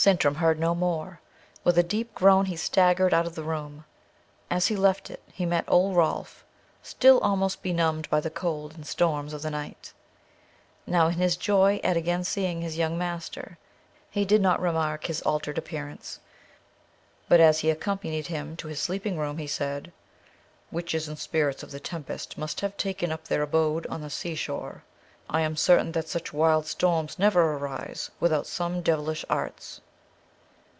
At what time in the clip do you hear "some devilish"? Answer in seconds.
28.46-29.24